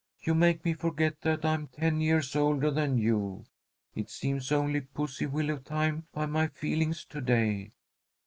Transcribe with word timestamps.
You 0.23 0.33
make 0.33 0.65
me 0.65 0.73
forget 0.73 1.21
that 1.21 1.45
I 1.45 1.53
am 1.53 1.67
ten 1.67 2.01
years 2.01 2.35
older 2.35 2.71
than 2.71 2.97
you. 2.97 3.45
It 3.93 4.09
seems 4.09 4.51
only 4.51 4.81
pussy 4.81 5.27
willow 5.27 5.57
time 5.57 6.07
by 6.11 6.25
my 6.25 6.47
feelings 6.47 7.05
to 7.05 7.21
day." 7.21 7.73